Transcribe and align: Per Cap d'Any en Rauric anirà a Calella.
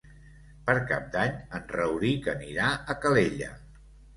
Per 0.69 0.73
Cap 0.91 1.03
d'Any 1.17 1.35
en 1.59 1.69
Rauric 1.75 2.33
anirà 2.35 2.73
a 2.75 2.97
Calella. 3.05 3.53